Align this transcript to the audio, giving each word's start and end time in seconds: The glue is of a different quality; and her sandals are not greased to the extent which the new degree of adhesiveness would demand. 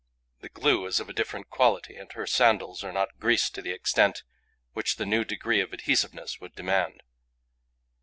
The 0.39 0.49
glue 0.49 0.87
is 0.87 0.99
of 0.99 1.09
a 1.09 1.13
different 1.13 1.51
quality; 1.51 1.95
and 1.95 2.11
her 2.13 2.25
sandals 2.25 2.83
are 2.83 2.91
not 2.91 3.19
greased 3.19 3.53
to 3.53 3.61
the 3.61 3.69
extent 3.71 4.23
which 4.73 4.95
the 4.95 5.05
new 5.05 5.23
degree 5.23 5.61
of 5.61 5.71
adhesiveness 5.75 6.39
would 6.39 6.55
demand. 6.55 7.03